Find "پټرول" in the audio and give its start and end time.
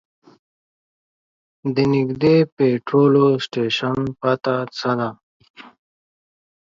2.55-3.15